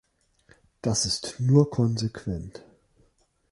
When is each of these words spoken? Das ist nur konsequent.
Das 0.81 1.05
ist 1.05 1.35
nur 1.39 1.69
konsequent. 1.69 2.63